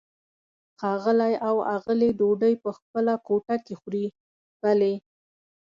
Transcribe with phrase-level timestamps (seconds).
[0.79, 4.05] ښاغلی او آغلې ډوډۍ په خپله کوټه کې خوري؟
[4.61, 4.93] بلې.